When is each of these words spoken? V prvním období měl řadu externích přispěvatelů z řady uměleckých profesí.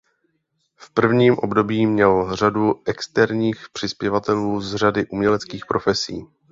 V 0.75 0.89
prvním 0.89 1.37
období 1.39 1.85
měl 1.85 2.35
řadu 2.35 2.81
externích 2.85 3.69
přispěvatelů 3.73 4.61
z 4.61 4.75
řady 4.75 5.05
uměleckých 5.05 5.65
profesí. 5.65 6.25